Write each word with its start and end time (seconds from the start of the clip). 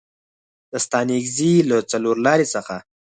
د 0.71 0.73
ستانکزي 0.85 1.53
له 1.69 1.77
څلورلارې 1.91 2.47
څخه 2.55 2.75